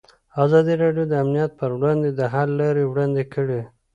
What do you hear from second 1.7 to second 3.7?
وړاندې د حل لارې وړاندې کړي.